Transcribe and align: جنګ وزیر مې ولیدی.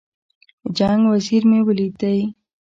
جنګ 0.77 1.01
وزیر 1.11 1.43
مې 1.49 1.59
ولیدی. 1.63 2.19